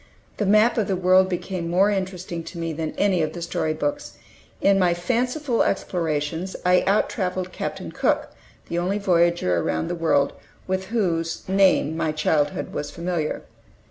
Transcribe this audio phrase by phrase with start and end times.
[0.37, 3.73] The map of the world became more interesting to me than any of the story
[3.75, 4.17] books.
[4.59, 8.31] In my fanciful explorations I out traveled Captain Cook,
[8.67, 10.33] the only voyager around the world
[10.65, 13.43] with whose name my childhood was familiar.